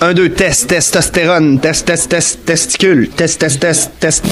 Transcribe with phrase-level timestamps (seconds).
[0.00, 4.24] Un, deux, test, testostérone, test, test, test, testicule, test, test, test, test.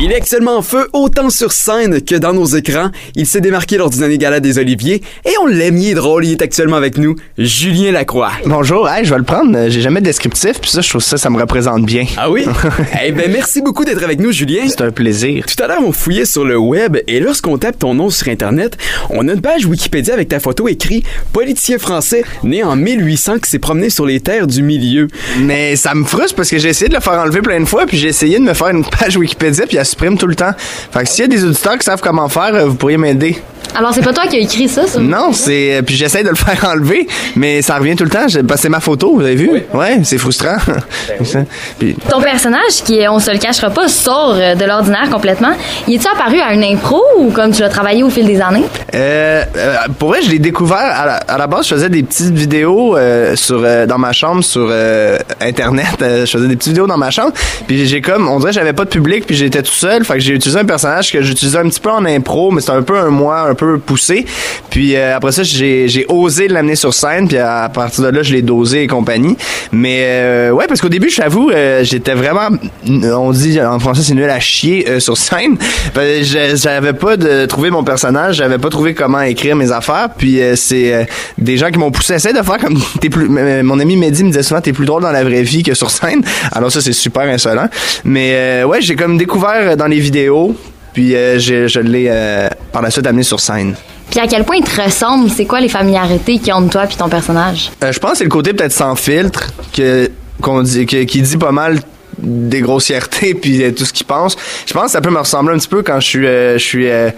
[0.00, 2.90] Il est actuellement en feu autant sur scène que dans nos écrans.
[3.16, 6.24] Il s'est démarqué lors du dernier gala des Oliviers et on l'aime, il est drôle,
[6.24, 8.30] il est actuellement avec nous, Julien Lacroix.
[8.46, 9.56] Bonjour, hey, je vais le prendre.
[9.56, 12.04] Euh, J'ai jamais de descriptif, puis ça, je trouve ça, ça me représente bien.
[12.16, 12.46] Ah oui?
[13.04, 14.62] eh ben merci beaucoup d'être avec nous, Julien.
[14.68, 15.44] C'est un plaisir.
[15.46, 18.78] Tout à l'heure, on fouillait sur le web et lorsqu'on tape ton nom sur Internet,
[19.10, 21.02] on a une page Wikipédia avec ta photo écrit
[21.32, 25.08] politicien français né en 1800 qui s'est promené sur les terres du milieu.
[25.40, 27.84] Mais ça me frustre parce que j'ai essayé de le faire enlever plein de fois,
[27.84, 30.52] puis j'ai essayé de me faire une page Wikipédia, puis supprime tout le temps.
[30.56, 33.40] Fait que s'il y a des auditeurs qui savent comment faire, euh, vous pourriez m'aider.
[33.74, 34.98] Alors, c'est pas toi qui as écrit ça, ça?
[34.98, 35.76] Non, c'est.
[35.76, 38.26] euh, Puis j'essaie de le faire enlever, mais ça revient tout le temps.
[38.28, 39.50] J'ai- parce c'est ma photo, vous avez vu?
[39.72, 40.56] Ouais, c'est frustrant.
[41.78, 45.52] Puis- Ton personnage, qui est, on se le cachera pas, sort euh, de l'ordinaire complètement,
[45.86, 48.64] il est-tu apparu à une impro ou comme tu l'as travaillé au fil des années?
[48.94, 51.66] Euh, euh, pour vrai, je l'ai découvert à la, à la base.
[51.68, 55.86] Je faisais des petites vidéos euh, sur euh, dans ma chambre sur euh, internet.
[56.00, 57.32] Je faisais des petites vidéos dans ma chambre.
[57.66, 60.04] Puis j'ai comme, on dirait, que j'avais pas de public, puis j'étais tout seul.
[60.04, 62.72] Fait que j'ai utilisé un personnage que j'utilisais un petit peu en impro, mais c'était
[62.72, 64.24] un peu un moi, un peu poussé.
[64.70, 67.28] Puis euh, après ça, j'ai osé l'amener sur scène.
[67.28, 69.36] Puis à partir de là, je l'ai dosé et compagnie.
[69.72, 72.48] Mais euh, ouais, parce qu'au début, j'avoue, euh, j'étais vraiment,
[72.86, 75.56] on dit en français, c'est nul à chier euh, sur scène.
[75.94, 80.08] Je- J'avais pas de trouver mon personnage, j'avais pas trouvé comment écrire mes affaires.
[80.16, 81.04] Puis euh, c'est euh,
[81.36, 82.14] des gens qui m'ont poussé.
[82.14, 83.28] Essaye de faire comme t'es plus.
[83.28, 85.90] Mon ami Mehdi me disait souvent t'es plus drôle dans la vraie vie que sur
[85.90, 86.22] scène.
[86.52, 87.68] Alors ça c'est super insolent.
[88.04, 90.56] Mais ouais, j'ai comme découvert dans les vidéos.
[90.98, 93.76] Puis euh, je, je l'ai euh, par la suite amené sur scène.
[94.10, 95.30] Puis à quel point il te ressemble?
[95.30, 97.70] C'est quoi les familiarités qu'il y a entre toi et ton personnage?
[97.84, 100.10] Euh, je pense que c'est le côté peut-être sans filtre que
[100.42, 101.78] qu'on dit que- qui dit pas mal
[102.20, 104.36] des grossièretés puis euh, tout ce qu'il pense.
[104.66, 106.64] Je pense que ça peut me ressembler un petit peu quand je suis euh, je
[106.64, 107.10] suis euh,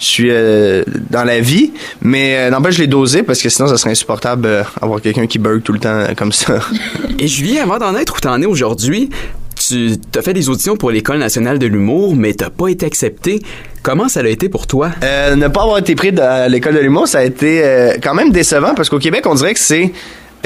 [0.00, 1.70] je suis euh, dans la vie,
[2.02, 5.28] mais euh, n'empêche je l'ai dosé parce que sinon ça serait insupportable euh, avoir quelqu'un
[5.28, 6.58] qui bug tout le temps comme ça.
[7.20, 9.10] Et Julien, avant d'en être où t'en es aujourd'hui,
[9.68, 13.40] tu as fait des auditions pour l'École nationale de l'humour, mais t'as pas été accepté.
[13.82, 14.90] Comment ça a été pour toi?
[15.02, 18.14] Euh, ne pas avoir été pris à l'école de l'humour, ça a été euh, quand
[18.14, 19.92] même décevant parce qu'au Québec, on dirait que c'est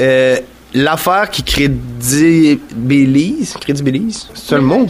[0.01, 0.37] euh,
[0.73, 4.87] l'affaire qui crédibilise, crédibilise, c'est ça le mot?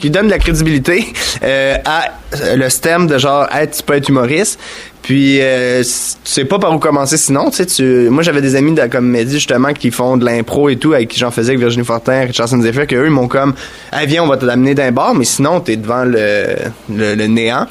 [0.00, 1.06] Qui donne de la crédibilité
[1.42, 4.58] euh, à euh, le stem de genre, hey, tu peux être humoriste.
[5.02, 5.90] Puis, euh, tu
[6.24, 8.10] sais pas par où commencer sinon, tu sais, tu...
[8.10, 11.10] Moi, j'avais des amis de, comme Mehdi, justement, qui font de l'impro et tout, avec
[11.10, 13.54] qui j'en faisais avec Virginie Fortin, Richard Zephyr, que eux, ils m'ont comme,
[13.92, 16.56] hey, viens, on va t'amener d'un bar, mais sinon, t'es devant le,
[16.90, 17.68] le, le néant.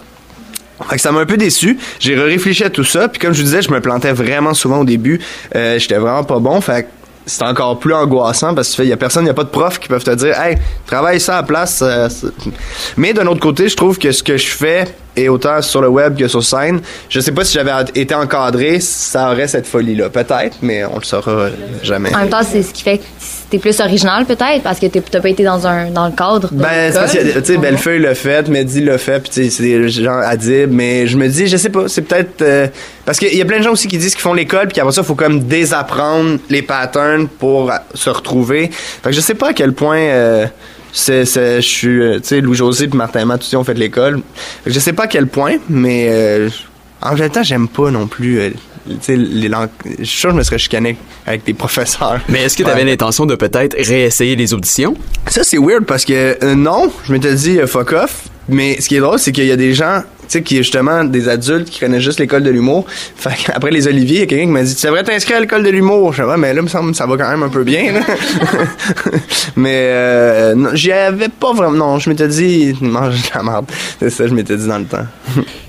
[0.89, 1.77] Fait que ça m'a un peu déçu.
[1.99, 3.07] J'ai réfléchi à tout ça.
[3.07, 5.21] Puis comme je vous disais, je me plantais vraiment souvent au début.
[5.55, 6.59] Euh, J'étais vraiment pas bon.
[6.59, 6.87] Fait que
[7.25, 9.49] c'est encore plus angoissant parce que il y a personne, il y a pas de
[9.49, 11.81] profs qui peuvent te dire, hey, travaille ça à la place.
[11.81, 12.07] euh,
[12.97, 15.87] Mais d'un autre côté, je trouve que ce que je fais est autant sur le
[15.87, 16.81] web que sur scène.
[17.09, 20.09] Je sais pas si j'avais été encadré, ça aurait cette folie-là.
[20.09, 21.47] Peut-être, mais on le saura
[21.83, 22.13] jamais.
[22.13, 23.01] En même temps, c'est ce qui fait
[23.49, 26.49] t'es plus original peut-être parce que t'es- t'as pas été dans un dans le cadre.
[26.51, 29.49] Ben, c'est parce que, tu sais, Bellefeuille l'a fait, Mehdi l'a fait, puis tu sais,
[29.49, 32.41] c'est gens Adib, mais je me dis, je sais pas, c'est peut-être...
[32.41, 32.67] euh,
[33.05, 34.91] parce qu'il y a plein de gens aussi qui disent qu'ils font l'école, puis après
[34.93, 38.69] ça, il faut comme désapprendre les patterns pour se retrouver.
[38.71, 39.97] Fait que je sais pas à quel point...
[39.99, 40.47] euh,
[40.97, 44.21] c'est, je suis, euh, tu sais, Louis-José puis Martin Matt, ont fait l'école.
[44.63, 46.49] Fait que je sais pas à quel point, mais euh,
[47.01, 48.49] en même temps, j'aime pas non plus, euh,
[49.07, 49.69] les langues...
[49.99, 52.19] Je suis sûr que je me serais chicané avec des professeurs.
[52.29, 52.89] Mais est-ce que tu avais Ouais.
[52.91, 54.95] l'intention de peut-être réessayer les auditions?
[55.27, 58.23] Ça, c'est weird parce que euh, non, je m'étais dit euh, fuck off.
[58.47, 61.29] Mais ce qui est drôle, c'est qu'il y a des gens, sais, qui justement des
[61.29, 62.85] adultes qui connaissent juste l'école de l'humour.
[63.15, 65.39] Fait après les Oliviers, il y a quelqu'un qui m'a dit Tu devrais t'inscrire à
[65.39, 66.13] l'école de l'humour.
[66.13, 67.93] Je dis Ouais, mais là, me semble ça va quand même un peu bien.
[67.93, 67.99] là.
[69.55, 71.75] mais euh, j'y avais pas vraiment.
[71.75, 73.65] Non, je m'étais dit mange de la merde.
[73.99, 75.05] C'est ça, je m'étais dit dans le temps.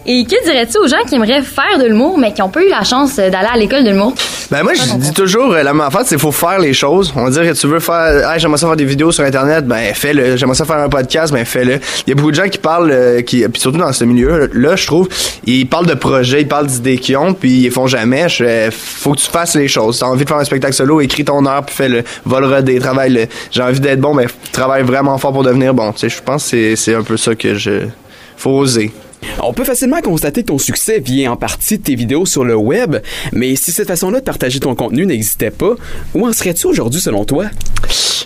[0.08, 2.68] Et que dirais-tu aux gens qui aimeraient faire de l'humour mais qui ont pas eu
[2.68, 4.14] la chance euh, d'aller à l'école de l'humour?
[4.50, 7.12] Ben moi, je dis toujours, euh, la meilleure affaire, c'est faut faire les choses.
[7.16, 9.66] On va dire que tu veux faire, hey, j'aimerais ça faire des vidéos sur Internet,
[9.66, 10.36] ben fais-le.
[10.36, 11.80] J'aimerais ça faire un podcast, ben fais-le.
[12.06, 14.04] Il y a beaucoup de gens qui parlent, euh, qui, puis surtout dans ce
[14.48, 15.08] milieu-là, je trouve,
[15.44, 18.26] ils parlent de projets, ils parlent d'idées qu'ils ont, puis ils font jamais.
[18.70, 19.98] Faut que tu fasses les choses.
[19.98, 22.02] T'as envie de faire un spectacle solo, écris ton heure, puis fais-le.
[22.24, 23.26] Va le roder, travaille le.
[23.50, 25.92] J'ai envie d'être bon, ben travaille vraiment fort pour devenir bon.
[25.92, 27.86] Tu sais, je pense que c'est- c'est un peu ça que je.
[28.36, 28.92] Faut oser.
[29.42, 32.56] On peut facilement constater que ton succès vient en partie de tes vidéos sur le
[32.56, 32.96] web,
[33.32, 35.74] mais si cette façon-là de partager ton contenu n'existait pas,
[36.14, 37.46] où en serais-tu aujourd'hui selon toi?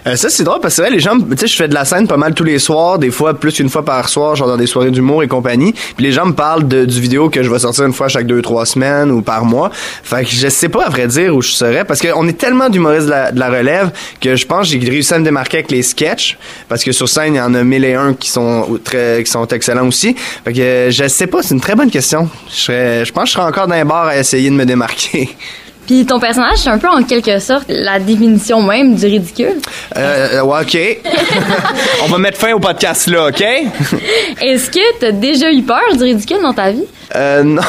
[0.07, 1.85] Euh, ça, c'est drôle parce que vrai, les gens, tu sais, je fais de la
[1.85, 4.57] scène pas mal tous les soirs, des fois plus qu'une fois par soir, genre dans
[4.57, 5.73] des soirées d'humour et compagnie.
[5.73, 8.27] Puis les gens me parlent de, du vidéo que je vais sortir une fois chaque
[8.27, 9.71] deux, trois semaines ou par mois.
[10.03, 12.71] Fait que je sais pas à vrai dire où je serais parce qu'on est tellement
[12.71, 15.59] d'humoristes de la, de la relève que je pense que j'ai réussi à me démarquer
[15.59, 16.39] avec les sketchs
[16.69, 19.31] parce que sur scène, il y en a mille et un qui sont très, qui
[19.31, 20.17] sont excellents aussi.
[20.45, 22.29] Fait que euh, je sais pas, c'est une très bonne question.
[22.49, 24.65] Je serais, je pense que je serais encore dans un bar à essayer de me
[24.65, 25.29] démarquer.
[25.87, 29.57] Puis ton personnage, c'est un peu en quelque sorte la définition même du ridicule.
[29.97, 30.79] Euh, ouais, OK.
[32.05, 33.41] On va mettre fin au podcast là, OK?
[34.41, 36.85] Est-ce que t'as déjà eu peur du ridicule dans ta vie?
[37.17, 37.63] Euh, non,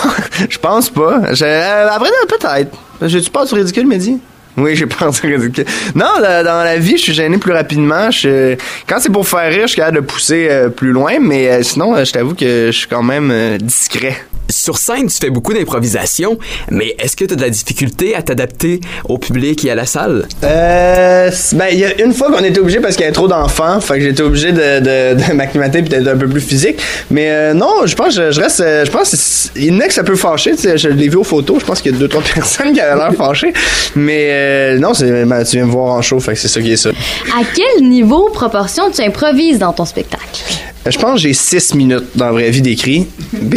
[0.50, 1.34] je pense pas.
[1.34, 2.78] Je, euh, après, non, peut-être.
[3.02, 4.20] J'ai-tu peur du ridicule, Mehdi?
[4.58, 5.66] Oui, j'ai peur du ridicule.
[5.96, 8.12] Non, dans la vie, je suis gêné plus rapidement.
[8.12, 8.56] Je,
[8.88, 11.64] quand c'est pour faire rire, je suis capable de pousser euh, plus loin, mais euh,
[11.64, 14.18] sinon, euh, je t'avoue que je suis quand même discret.
[14.52, 16.38] Sur scène, tu fais beaucoup d'improvisation,
[16.70, 19.86] mais est-ce que tu as de la difficulté à t'adapter au public et à la
[19.86, 20.28] salle?
[20.44, 23.28] Euh, ben, il y a une fois qu'on était obligé parce qu'il y avait trop
[23.28, 26.82] d'enfants, fait que j'étais obligé de, de, de m'acclimater puis d'être un peu plus physique.
[27.10, 29.72] Mais euh, non, je pense, je, je reste, euh, je pense, que c'est- il y
[29.76, 30.52] en a que ça peut fâcher.
[30.52, 32.74] tu sais, Je l'ai vu aux photos, je pense qu'il y a deux trois personnes
[32.74, 33.54] qui avaient l'air fâchées.
[33.96, 36.72] Mais euh, non, ben, tu viens me voir en show, fait que c'est ça qui
[36.74, 36.90] est ça.
[36.90, 40.42] À quel niveau, proportion, tu improvises dans ton spectacle?
[40.90, 43.08] Je pense que j'ai 6 minutes dans la vraie vie d'écrit.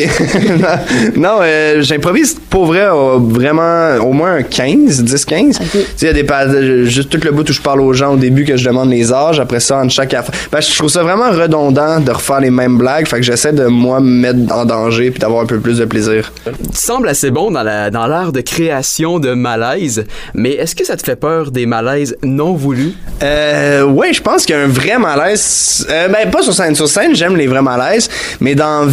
[1.17, 5.57] Non, euh, j'improvise pour vrai euh, vraiment au moins un 15, 10, 15.
[5.61, 5.67] Ok.
[5.73, 6.47] Tu sais, il y a des pas-
[6.85, 9.13] juste tout le bout où je parle aux gens au début que je demande les
[9.13, 10.35] âges, après ça, entre chaque affaire.
[10.51, 13.67] Ben, je trouve ça vraiment redondant de refaire les mêmes blagues, fait que j'essaie de
[13.67, 16.33] moi me mettre en danger puis d'avoir un peu plus de plaisir.
[16.45, 20.05] Tu sembles assez bon dans la dans l'art de création de malaise,
[20.35, 22.93] mais est-ce que ça te fait peur des malaises non voulus?
[23.23, 25.87] Euh, ouais, je pense qu'il y a un vrai malaise.
[25.91, 26.75] Euh, ben, pas sur scène.
[26.75, 28.09] Sur scène, j'aime les vrais malaises,
[28.41, 28.87] mais dans.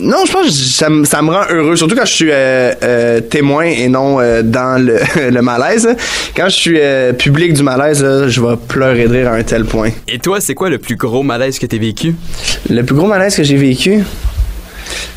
[0.00, 2.72] Non, je pense que ça, me- ça me rend heureux, surtout quand je suis euh,
[2.82, 4.98] euh, témoin et non euh, dans le,
[5.30, 5.88] le malaise.
[6.36, 9.42] Quand je suis euh, public du malaise, là, je vais pleurer de rire à un
[9.42, 9.90] tel point.
[10.08, 12.14] Et toi, c'est quoi le plus gros malaise que t'as vécu?
[12.70, 14.02] Le plus gros malaise que j'ai vécu?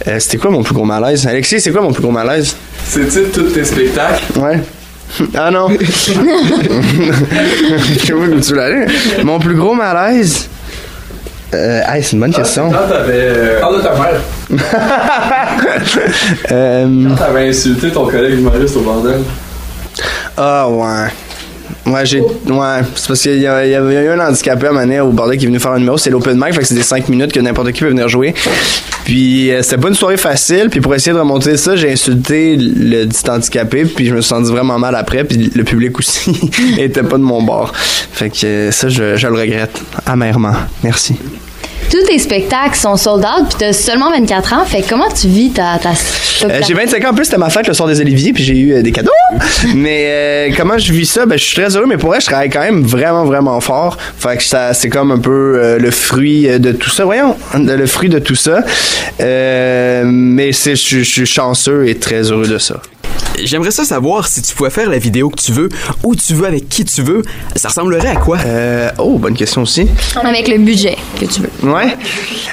[0.07, 1.25] euh, C'était quoi mon plus gros malaise?
[1.27, 2.55] Alexis, c'est quoi mon plus gros malaise?
[2.85, 4.23] C'est-tu tous tes spectacles?
[4.39, 4.59] Ouais.
[5.35, 5.69] Ah non.
[5.79, 5.85] Je
[8.05, 8.85] sais pas où tu l'allais.
[9.23, 10.49] Mon plus gros malaise?
[11.53, 12.69] Euh, hey, c'est une bonne question.
[12.69, 13.13] Quand t'avais.
[13.13, 14.19] euh, Parle de ta mère.
[16.51, 19.21] Euh, Quand t'avais insulté ton collègue humoriste au bordel.
[20.37, 21.07] ah ouais.
[21.85, 22.21] Ouais, j'ai.
[22.21, 25.47] Ouais, c'est parce qu'il y, avait eu un handicapé à Manet au bordel qui est
[25.47, 25.97] venu faire un numéro.
[25.97, 28.33] C'est l'open mic, fait que c'est des 5 minutes que n'importe qui peut venir jouer.
[29.05, 30.69] Puis euh, c'était pas une soirée facile.
[30.69, 33.85] Puis pour essayer de remonter ça, j'ai insulté le dit handicapé.
[33.85, 35.23] Puis je me suis senti vraiment mal après.
[35.23, 36.31] Puis le public aussi
[36.77, 37.71] était pas de mon bord.
[37.73, 40.53] Fait que ça, je le regrette amèrement.
[40.83, 41.15] Merci.
[41.89, 44.65] Tous tes spectacles sont sold out, puis t'as seulement 24 ans.
[44.65, 45.79] Fait que comment tu vis ta.
[45.81, 45.91] ta
[46.43, 48.57] Euh, j'ai 25 ans en plus, c'était ma fête le soir des Oliviers, puis j'ai
[48.57, 49.11] eu euh, des cadeaux.
[49.75, 51.25] mais euh, comment je vis ça?
[51.25, 53.97] Ben, je suis très heureux, mais pour vrai, je travaille quand même vraiment, vraiment fort.
[54.19, 57.05] Fait que ça, c'est comme un peu le fruit de tout ça.
[57.05, 58.63] Voyons, le fruit de tout ça.
[59.19, 62.81] Mais je suis chanceux et très heureux de ça.
[63.43, 65.69] J'aimerais ça savoir si tu pouvais faire la vidéo que tu veux,
[66.03, 67.21] où tu veux, avec qui tu veux.
[67.55, 68.37] Ça ressemblerait à quoi?
[68.45, 69.87] Euh, oh, bonne question aussi.
[70.23, 71.69] Avec le budget que tu veux.
[71.69, 71.95] Ouais.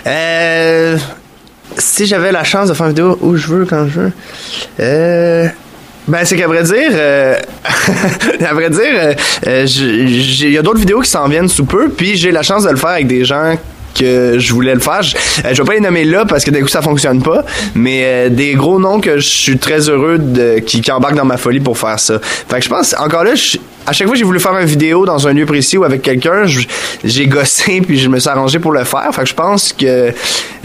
[0.07, 0.99] Euh,
[1.79, 4.13] si j'avais la chance de faire une vidéo où je veux, quand je veux.
[4.81, 5.49] Euh.
[6.07, 7.35] Ben, c'est qu'à vrai dire, euh,
[8.47, 9.15] à vrai dire,
[9.47, 12.65] euh, il y a d'autres vidéos qui s'en viennent sous peu, puis j'ai la chance
[12.65, 13.57] de le faire avec des gens
[13.95, 15.03] que je voulais le faire.
[15.03, 17.45] Je, euh, je vais pas les nommer là parce que d'un coup ça fonctionne pas,
[17.75, 21.25] mais euh, des gros noms que je suis très heureux de qui, qui embarquent dans
[21.25, 22.19] ma folie pour faire ça.
[22.21, 24.67] Fait que je pense encore là, je- à chaque fois que j'ai voulu faire une
[24.67, 26.45] vidéo dans un lieu précis ou avec quelqu'un,
[27.05, 29.09] j'ai gossé puis je me suis arrangé pour le faire.
[29.15, 30.13] Fait que je pense que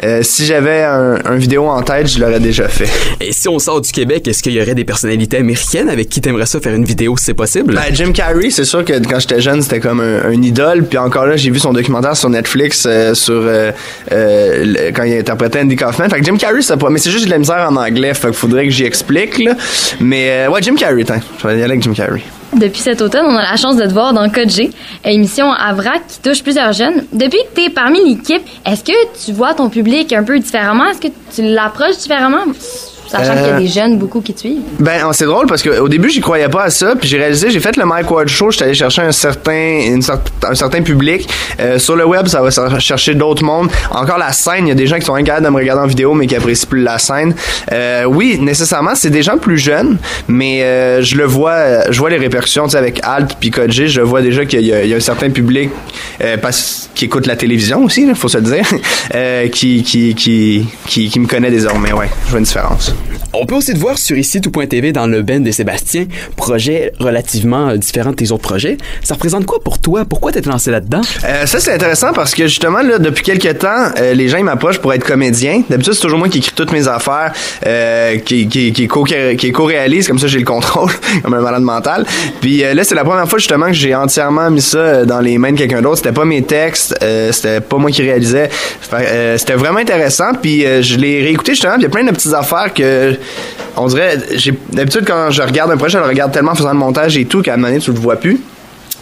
[0.04, 2.90] euh, si j'avais un, un vidéo en tête, je l'aurais déjà fait.
[3.26, 6.22] Et si on sort du Québec, est-ce qu'il y aurait des personnalités américaines avec qui
[6.22, 7.76] t'aimerais ça faire une vidéo si c'est possible?
[7.76, 10.86] Ben, Jim Carrey, c'est sûr que quand j'étais jeune, c'était comme un, un idole.
[10.86, 13.72] Puis encore là, j'ai vu son documentaire sur Netflix euh, sur euh,
[14.12, 16.10] euh, le- quand il interprétait Andy Kaufman.
[16.10, 16.90] Fait que Jim Carrey, c'est pas.
[16.90, 18.14] Mais c'est juste de la misère en anglais.
[18.14, 19.56] Fait qu'il faudrait que j'y explique là.
[20.00, 21.22] Mais euh, ouais, Jim Carrey, tiens.
[21.42, 22.22] Je vais y aller avec Jim Carrey.
[22.56, 24.72] Depuis cet automne, on a la chance de te voir dans Code G,
[25.06, 27.06] émission à vrac qui touche plusieurs jeunes.
[27.14, 30.86] Depuis que tu es parmi l'équipe, est-ce que tu vois ton public un peu différemment?
[30.86, 32.46] Est-ce que tu l'approches différemment?
[33.10, 34.62] Sachant qu'il y a Euh, des jeunes beaucoup qui te suivent.
[34.80, 36.96] Ben, c'est drôle parce qu'au début, j'y croyais pas à ça.
[36.96, 38.52] Puis j'ai réalisé, j'ai fait le Mike Ward Show.
[38.52, 40.02] J'étais allé chercher un certain, une
[40.48, 41.28] un certain public.
[41.60, 43.70] Euh, sur le web, ça va chercher d'autres mondes.
[43.92, 45.88] Encore la scène, il y a des gens qui sont incapables de me regarder en
[45.88, 47.34] vidéo, mais qui apprécient plus la scène.
[47.72, 49.98] Euh, oui, nécessairement, c'est des gens plus jeunes,
[50.28, 53.72] mais euh, je le vois, je vois les répercussions, tu sais, avec Alt puis Code
[53.72, 55.70] G, je vois déjà qu'il y, y a un certain public
[56.22, 58.66] euh, parce, qui écoute la télévision aussi, il faut se le dire,
[59.16, 61.92] euh, qui, qui, qui, qui, qui me connaît désormais.
[61.94, 62.94] Ouais, je vois une différence.
[63.34, 67.70] On peut aussi te voir sur ici tout.tv dans le Ben de Sébastien, projet relativement
[67.70, 68.78] euh, différent de tes autres projets.
[69.04, 70.04] Ça représente quoi pour toi?
[70.04, 71.02] Pourquoi t'es lancé là-dedans?
[71.26, 74.80] Euh, ça c'est intéressant parce que justement là depuis quelques temps euh, les gens m'approchent
[74.80, 75.62] pour être comédien.
[75.70, 77.32] D'habitude c'est toujours moi qui écris toutes mes affaires,
[77.66, 80.90] euh, qui qui qui co qui co-réalise comme ça j'ai le contrôle
[81.24, 82.06] comme un malade mental.
[82.42, 85.20] Puis euh, là c'est la première fois justement que j'ai entièrement mis ça euh, dans
[85.20, 85.98] les mains de quelqu'un d'autre.
[85.98, 86.96] C'était pas mes textes,
[87.32, 88.50] c'était pas moi qui réalisais.
[89.38, 90.34] C'était vraiment intéressant.
[90.42, 91.74] Puis je l'ai réécouté justement.
[91.74, 92.89] puis Il y a plein de petites affaires que
[93.78, 94.18] on dirait,
[94.72, 97.26] d'habitude quand je regarde un projet, je le regarde tellement en faisant le montage et
[97.26, 98.40] tout qu'à un moment donné, tu le vois plus.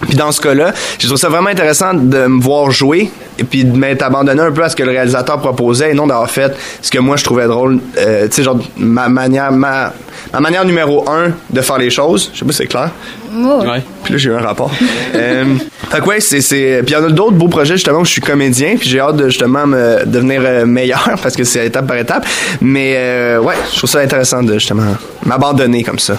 [0.02, 3.64] Puis dans ce cas-là, j'ai trouvé ça vraiment intéressant de me voir jouer et puis
[3.64, 6.56] de m'être abandonné un peu à ce que le réalisateur proposait et non d'avoir fait
[6.82, 7.80] ce que moi je trouvais drôle.
[7.98, 9.94] Euh, tu sais, genre ma manière, ma,
[10.34, 12.32] ma manière numéro un de faire les choses.
[12.34, 12.92] Je sais pas si c'est clair.
[13.36, 13.62] Oh.
[13.62, 13.84] Ouais.
[14.04, 14.72] Puis là, j'ai eu un rapport.
[15.16, 15.46] euh,
[15.90, 16.82] fait que ouais, c'est, c'est...
[16.86, 18.76] Puis il y en a d'autres beaux projets, justement, où je suis comédien.
[18.78, 22.26] Puis j'ai hâte de, justement, me devenir euh, meilleur, parce que c'est étape par étape.
[22.62, 26.18] Mais euh, ouais, je trouve ça intéressant de, justement, m'abandonner comme ça.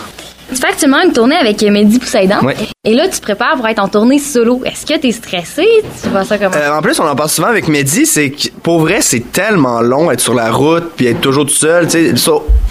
[0.51, 2.43] Tu fais actuellement une tournée avec Mehdi Poussaïdan.
[2.43, 2.57] Ouais.
[2.89, 4.63] Et là, tu te prépares pour être en tournée solo.
[4.65, 5.67] Est-ce que t'es stressé?
[6.03, 6.57] Tu vois ça comment?
[6.57, 9.83] Euh, en plus, on en parle souvent avec Mehdi, c'est que pour vrai, c'est tellement
[9.83, 11.87] long être sur la route puis être toujours tout seul.
[11.87, 12.31] Tu sais,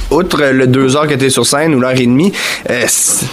[0.09, 2.33] outre le deux heures que t'es sur scène ou l'heure et demie,
[2.67, 2.85] euh,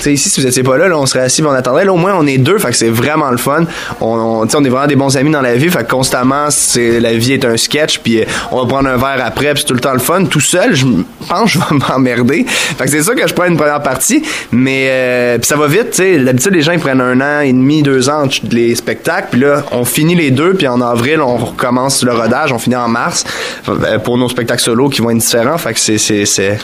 [0.02, 1.86] tu ici, si vous étiez pas là, là, on serait assis, puis on attendrait.
[1.86, 3.64] Là, au moins, on est deux, fait que c'est vraiment le fun.
[4.02, 7.00] On, on, on est vraiment des bons amis dans la vie, fait que constamment, c'est
[7.00, 9.68] la vie est un sketch, puis euh, on va prendre un verre après, puis c'est
[9.68, 10.26] tout le temps le fun.
[10.26, 10.84] Tout seul, je
[11.28, 12.44] pense je vais m'emmerder.
[12.46, 14.22] Fait que c'est ça que je prends une première partie,
[14.52, 15.90] mais euh, puis ça va vite.
[15.92, 18.74] Tu sais, d'habitude, les gens ils prennent un an et demi, deux ans entre les
[18.74, 22.58] spectacles, puis là, on finit les deux, puis en avril, on recommence le rodage, on
[22.58, 23.24] finit en mars
[23.68, 25.58] euh, pour nos spectacles solo qui vont être différents.
[25.58, 26.58] Fait que c'est c'est c'est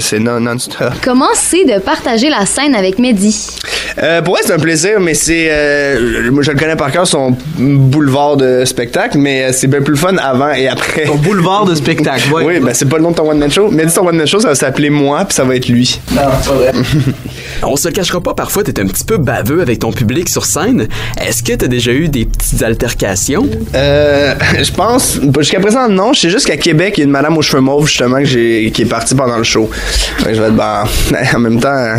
[0.00, 0.92] c'est non-stop.
[1.02, 3.34] Comment c'est de partager la scène avec Mehdi?
[4.02, 5.48] Euh, pour moi, c'est un plaisir, mais c'est.
[5.50, 9.82] Euh, moi, je le connais par cœur, son boulevard de spectacle, mais euh, c'est bien
[9.82, 11.04] plus le fun avant et après.
[11.04, 12.44] Ton boulevard de spectacle, ouais.
[12.44, 13.70] Oui, ben c'est pas le nom de ton one-man show.
[13.70, 16.00] Dis ton one-man show, ça va s'appeler moi, puis ça va être lui.
[16.12, 16.72] Non, c'est pas vrai.
[17.62, 20.44] On se le cachera pas, parfois t'es un petit peu baveux avec ton public sur
[20.44, 20.88] scène.
[21.20, 23.48] Est-ce que t'as déjà eu des petites altercations?
[23.74, 26.12] Euh, je pense, jusqu'à présent, non.
[26.12, 28.24] Je sais juste qu'à Québec, il y a une madame aux cheveux mauves, justement, que
[28.24, 29.70] j'ai, qui est partie pendant le show.
[30.20, 30.84] Je vais être, ben,
[31.34, 31.94] en même temps,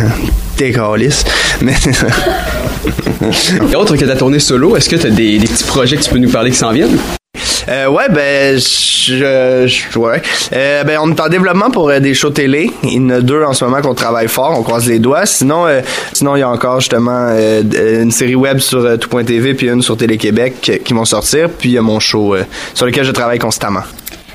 [0.56, 1.24] t'es calice.
[1.62, 1.74] Mais.
[3.72, 6.10] Et autre que ta tournée solo, est-ce que t'as des, des petits projets que tu
[6.10, 6.98] peux nous parler qui s'en viennent?
[7.68, 10.22] Euh, ouais, ben, je, je- ouais.
[10.52, 12.70] Euh, ben, on est en développement pour euh, des shows télé.
[12.82, 15.26] Il y en a deux en ce moment qu'on travaille fort, on croise les doigts.
[15.26, 15.80] Sinon, euh,
[16.12, 17.62] sinon il y a encore justement euh,
[18.02, 21.48] une série web sur tout.tv puis une sur Télé-Québec qui- vont sortir.
[21.50, 22.34] Puis il y a mon show
[22.74, 23.82] sur lequel je travaille constamment.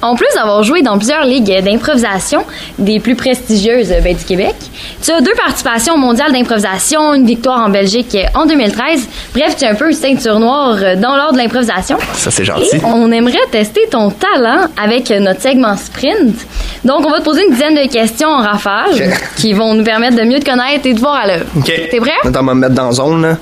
[0.01, 2.43] En plus d'avoir joué dans plusieurs ligues d'improvisation,
[2.79, 4.55] des plus prestigieuses ben, du Québec,
[5.01, 9.07] tu as deux participations au mondial d'improvisation, une victoire en Belgique en 2013.
[9.35, 11.97] Bref, tu es un peu ceinture noire euh, dans l'ordre de l'improvisation.
[12.13, 12.77] Ça, c'est gentil.
[12.77, 16.35] Et on aimerait tester ton talent avec notre segment sprint.
[16.83, 20.15] Donc, on va te poser une dizaine de questions en rafale qui vont nous permettre
[20.17, 21.45] de mieux te connaître et de voir à l'œuvre.
[21.63, 22.11] T'es prêt?
[22.23, 23.37] Attends, on va me mettre dans zone, là.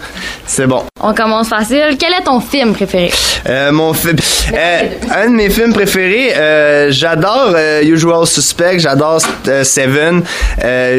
[0.45, 0.83] C'est bon.
[1.01, 1.95] On commence facile.
[1.97, 3.11] Quel est ton film préféré?
[3.48, 4.17] Euh, mon film,
[4.53, 4.81] euh,
[5.15, 9.22] un de mes films préférés, euh, j'adore euh, Usual Suspect, j'adore
[9.63, 10.24] Seven,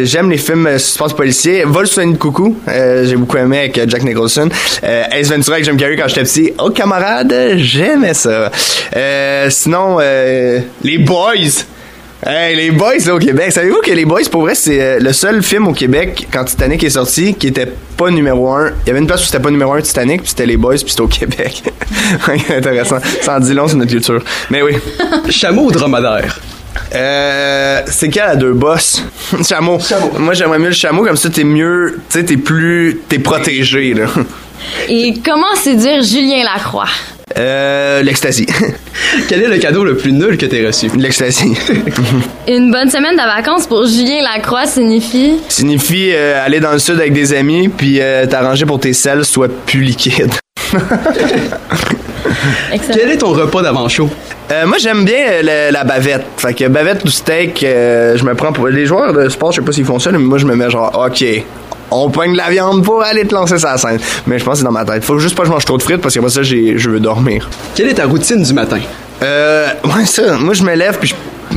[0.05, 1.65] j'aime les films suspense policiers.
[1.65, 4.49] Vol de coucou, j'ai beaucoup aimé avec Jack Nicholson.
[4.83, 6.53] Ace Ventura avec Jim Carrey quand j'étais petit.
[6.59, 8.51] Oh camarade, j'aimais ça.
[9.51, 11.65] Sinon, les Boys.
[12.27, 13.51] Hey, les Boys là, au Québec.
[13.51, 16.85] Savez-vous que les Boys, pour vrai, c'est euh, le seul film au Québec quand Titanic
[16.85, 18.73] est sorti qui était pas numéro un.
[18.85, 20.77] Il y avait une place où c'était pas numéro un Titanic, puis c'était les Boys,
[20.77, 21.63] puis c'était au Québec.
[22.51, 22.99] Intéressant.
[23.23, 24.23] Ça en dit long sur notre culture.
[24.51, 24.73] Mais oui.
[25.31, 26.39] Chameau ou dromadaire?
[26.95, 29.03] Euh, c'est quel à deux boss?
[29.49, 29.79] chameau.
[30.19, 33.95] Moi, j'aimerais mieux le chameau, comme ça, t'es mieux, tu sais, t'es plus, t'es protégé,
[33.95, 34.05] là.
[34.91, 36.85] Et comment séduire Julien Lacroix?
[37.39, 38.47] Euh, l'ecstasy.
[39.29, 40.89] Quel est le cadeau le plus nul que t'aies reçu?
[40.97, 41.53] l'ecstasy.
[42.49, 45.39] Une bonne semaine de vacances pour Julien Lacroix signifie?
[45.49, 48.93] Signifie euh, aller dans le sud avec des amis, puis euh, t'arranger pour que tes
[48.93, 50.33] selles soient plus liquides.
[52.73, 52.95] excellent.
[52.99, 54.09] Quel est ton repas d'avant-show?
[54.51, 56.25] Euh, moi, j'aime bien le- la bavette.
[56.37, 58.67] Fait que bavette ou steak, euh, je me prends pour...
[58.69, 60.71] Les joueurs de sport, je sais pas s'ils font ça, mais moi, je me mets
[60.71, 61.25] genre, OK,
[61.91, 63.99] on pogne de la viande pour aller te lancer sa scène.
[64.27, 65.05] Mais je pense que c'est dans ma tête.
[65.05, 66.91] Faut juste pas que je mange trop de frites parce que moi, ça, j'ai- je
[66.91, 67.49] veux dormir.
[67.75, 68.79] Quelle est ta routine du matin?
[69.23, 70.37] Euh, ouais, ça.
[70.39, 71.09] Moi, je me lève, puis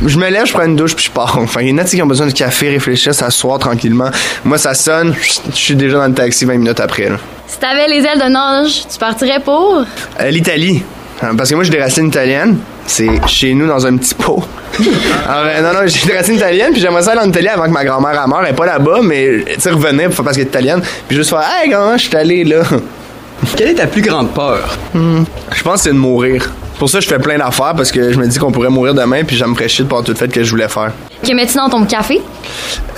[0.02, 1.38] je, je me lève, je prends une douche, puis je pars.
[1.38, 4.10] Enfin, il y en a qui ont besoin de café, réfléchir, s'asseoir tranquillement.
[4.44, 5.14] Moi, ça sonne,
[5.50, 7.08] je suis déjà dans le taxi 20 minutes après.
[7.08, 7.16] là.
[7.46, 9.84] Si t'avais les ailes d'un ange, tu partirais pour?
[10.20, 10.82] Euh, L'Italie.
[11.36, 12.58] Parce que moi, j'ai des racines italiennes.
[12.86, 14.42] C'est chez nous dans un petit pot.
[15.28, 17.64] Alors, euh, non, non, j'ai des racines italiennes, puis j'aimerais ça aller en Italie avant
[17.64, 18.42] que ma grand-mère elle meure.
[18.44, 19.60] Elle est pas là-bas, mais tu
[20.10, 20.82] pour- parce qu'elle est italienne.
[21.08, 22.62] Puis juste faire, hey, grand je suis allé là.
[23.56, 24.76] Quelle est ta plus grande peur?
[24.94, 26.50] Je pense que c'est de mourir.
[26.78, 29.24] Pour ça, je fais plein d'affaires parce que je me dis qu'on pourrait mourir demain,
[29.24, 30.92] puis ça me ferait chier de pas tout le fait que je voulais faire.
[31.26, 32.20] Que mets-tu dans ton café?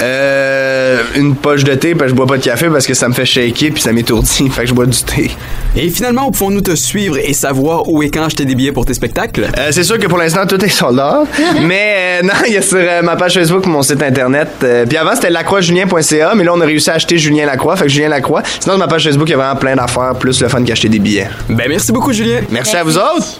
[0.00, 3.08] Euh, une poche de thé, parce que je bois pas de café parce que ça
[3.08, 4.48] me fait shaker puis ça m'étourdit.
[4.50, 5.30] Fait que je bois du thé.
[5.76, 8.84] Et finalement, où pouvons-nous te suivre et savoir où et quand acheter des billets pour
[8.84, 9.48] tes spectacles?
[9.56, 11.22] Euh, c'est sûr que pour l'instant, tout est soldat.
[11.62, 14.48] mais euh, non, il y a sur euh, ma page Facebook mon site internet.
[14.62, 17.76] Euh, puis avant, c'était lacroixjulien.ca, mais là, on a réussi à acheter Julien Lacroix.
[17.76, 18.42] Fait que Julien Lacroix.
[18.44, 20.88] Sinon, sur ma page Facebook, il y a vraiment plein d'affaires, plus le fun qu'acheter
[20.88, 21.28] des billets.
[21.48, 22.40] Ben merci beaucoup, Julien.
[22.50, 23.34] Merci, à vous autres!